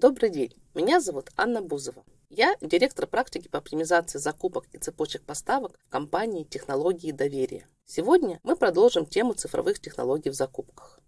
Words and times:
Добрый 0.00 0.30
день, 0.30 0.54
меня 0.74 0.98
зовут 0.98 1.28
Анна 1.36 1.60
Бузова. 1.60 2.06
Я 2.30 2.56
директор 2.62 3.06
практики 3.06 3.48
по 3.48 3.58
оптимизации 3.58 4.16
закупок 4.16 4.64
и 4.72 4.78
цепочек 4.78 5.22
поставок 5.26 5.78
в 5.78 5.90
компании 5.90 6.44
«Технологии 6.44 7.12
доверия». 7.12 7.68
Сегодня 7.84 8.40
мы 8.42 8.56
продолжим 8.56 9.04
тему 9.04 9.34
цифровых 9.34 9.78
технологий 9.78 10.30
в 10.30 10.34
закупках. 10.34 11.00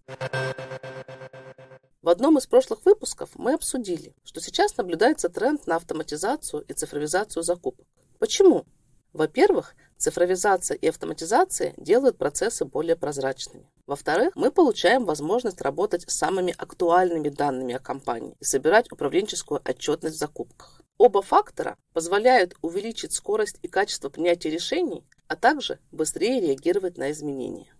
В 2.02 2.08
одном 2.10 2.36
из 2.36 2.46
прошлых 2.46 2.84
выпусков 2.84 3.30
мы 3.36 3.54
обсудили, 3.54 4.14
что 4.24 4.42
сейчас 4.42 4.76
наблюдается 4.76 5.30
тренд 5.30 5.66
на 5.66 5.76
автоматизацию 5.76 6.62
и 6.68 6.74
цифровизацию 6.74 7.42
закупок. 7.42 7.86
Почему? 8.18 8.66
Во-первых, 9.12 9.74
цифровизация 9.98 10.76
и 10.76 10.88
автоматизация 10.88 11.74
делают 11.76 12.16
процессы 12.16 12.64
более 12.64 12.96
прозрачными. 12.96 13.70
Во-вторых, 13.86 14.34
мы 14.36 14.50
получаем 14.50 15.04
возможность 15.04 15.60
работать 15.60 16.08
с 16.08 16.16
самыми 16.16 16.54
актуальными 16.56 17.28
данными 17.28 17.74
о 17.74 17.78
компании 17.78 18.36
и 18.40 18.44
собирать 18.44 18.90
управленческую 18.90 19.60
отчетность 19.64 20.16
в 20.16 20.18
закупках. 20.18 20.82
Оба 20.96 21.20
фактора 21.20 21.76
позволяют 21.92 22.54
увеличить 22.62 23.12
скорость 23.12 23.58
и 23.62 23.68
качество 23.68 24.08
принятия 24.08 24.50
решений, 24.50 25.04
а 25.26 25.36
также 25.36 25.78
быстрее 25.90 26.40
реагировать 26.40 26.96
на 26.96 27.10
изменения. 27.10 27.74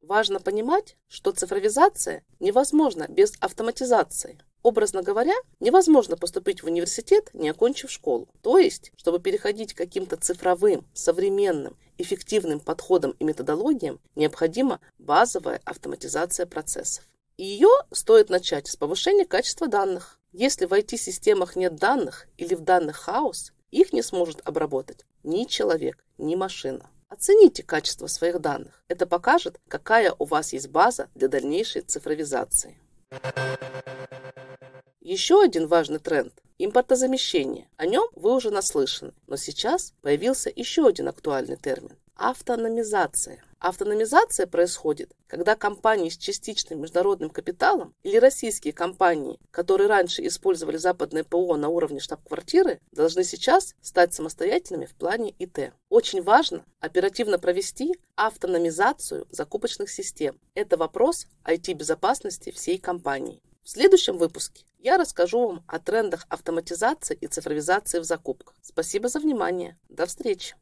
Важно 0.00 0.40
понимать, 0.40 0.96
что 1.08 1.32
цифровизация 1.32 2.24
невозможна 2.40 3.06
без 3.08 3.34
автоматизации. 3.40 4.38
Образно 4.62 5.02
говоря, 5.02 5.34
невозможно 5.58 6.16
поступить 6.16 6.62
в 6.62 6.66
университет, 6.66 7.30
не 7.32 7.48
окончив 7.48 7.90
школу. 7.90 8.28
То 8.42 8.58
есть, 8.58 8.92
чтобы 8.96 9.18
переходить 9.18 9.74
к 9.74 9.78
каким-то 9.78 10.16
цифровым, 10.16 10.86
современным, 10.94 11.76
эффективным 11.98 12.60
подходам 12.60 13.12
и 13.18 13.24
методологиям, 13.24 14.00
необходима 14.14 14.80
базовая 14.98 15.60
автоматизация 15.64 16.46
процессов. 16.46 17.04
И 17.36 17.44
ее 17.44 17.70
стоит 17.90 18.30
начать 18.30 18.68
с 18.68 18.76
повышения 18.76 19.24
качества 19.24 19.66
данных. 19.66 20.20
Если 20.32 20.66
в 20.66 20.72
IT-системах 20.72 21.56
нет 21.56 21.76
данных 21.76 22.28
или 22.36 22.54
в 22.54 22.60
данных 22.60 22.96
хаос, 22.96 23.52
их 23.70 23.92
не 23.92 24.02
сможет 24.02 24.40
обработать 24.44 25.04
ни 25.24 25.44
человек, 25.44 26.04
ни 26.18 26.36
машина. 26.36 26.88
Оцените 27.08 27.62
качество 27.62 28.06
своих 28.06 28.40
данных. 28.40 28.82
Это 28.88 29.06
покажет, 29.06 29.60
какая 29.68 30.14
у 30.18 30.24
вас 30.24 30.52
есть 30.52 30.68
база 30.68 31.08
для 31.14 31.28
дальнейшей 31.28 31.82
цифровизации. 31.82 32.78
Еще 35.04 35.42
один 35.42 35.66
важный 35.66 35.98
тренд– 35.98 36.32
импортозамещение. 36.58 37.68
О 37.76 37.86
нем 37.86 38.08
вы 38.14 38.36
уже 38.36 38.52
наслышаны, 38.52 39.12
но 39.26 39.34
сейчас 39.34 39.94
появился 40.00 40.48
еще 40.54 40.86
один 40.86 41.08
актуальный 41.08 41.56
термин– 41.56 41.98
автономизация. 42.14 43.42
Автономизация 43.58 44.46
происходит, 44.46 45.10
когда 45.26 45.56
компании 45.56 46.08
с 46.08 46.16
частичным 46.16 46.82
международным 46.82 47.30
капиталом 47.30 47.96
или 48.04 48.16
российские 48.16 48.72
компании, 48.72 49.40
которые 49.50 49.88
раньше 49.88 50.24
использовали 50.24 50.76
западное 50.76 51.24
ПО 51.24 51.56
на 51.56 51.68
уровне 51.68 51.98
штаб-квартиры, 51.98 52.78
должны 52.92 53.24
сейчас 53.24 53.74
стать 53.80 54.14
самостоятельными 54.14 54.86
в 54.86 54.94
плане 54.94 55.34
ИТ. 55.36 55.72
Очень 55.88 56.22
важно 56.22 56.64
оперативно 56.78 57.40
провести 57.40 57.96
автономизацию 58.14 59.26
закупочных 59.32 59.90
систем. 59.90 60.38
Это 60.54 60.76
вопрос 60.76 61.26
IT-безопасности 61.44 62.52
всей 62.52 62.78
компании. 62.78 63.42
В 63.62 63.70
следующем 63.70 64.18
выпуске 64.18 64.64
я 64.78 64.98
расскажу 64.98 65.46
вам 65.46 65.64
о 65.68 65.78
трендах 65.78 66.26
автоматизации 66.28 67.16
и 67.20 67.28
цифровизации 67.28 68.00
в 68.00 68.04
закупках. 68.04 68.56
Спасибо 68.60 69.08
за 69.08 69.20
внимание. 69.20 69.78
До 69.88 70.06
встречи. 70.06 70.56